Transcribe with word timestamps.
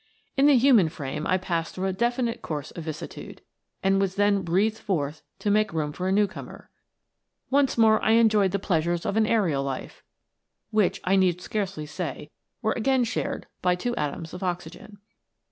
In 0.35 0.47
the 0.47 0.57
human 0.57 0.89
frame 0.89 1.27
I 1.27 1.37
passed 1.37 1.75
through 1.75 1.85
a 1.85 1.93
definite 1.93 2.41
course 2.41 2.71
of 2.71 2.85
vicissitude, 2.85 3.39
and 3.83 4.01
was 4.01 4.15
then 4.15 4.41
breathed 4.41 4.79
forth 4.79 5.21
to 5.37 5.51
make 5.51 5.73
room 5.73 5.93
for 5.93 6.07
a 6.07 6.11
new 6.11 6.25
comer. 6.25 6.71
Once 7.51 7.77
more 7.77 8.01
I 8.03 8.13
enjoyed 8.13 8.49
the 8.49 8.57
pleasures 8.57 9.05
of 9.05 9.15
an 9.15 9.27
aerial 9.27 9.63
life, 9.63 10.01
which, 10.71 11.01
I 11.03 11.15
need 11.15 11.39
scarcely 11.39 11.85
say, 11.85 12.31
were 12.63 12.73
again 12.73 13.03
shared 13.03 13.45
by 13.61 13.75
two 13.75 13.95
atoms 13.95 14.33
of 14.33 14.41
oxygen. 14.41 14.97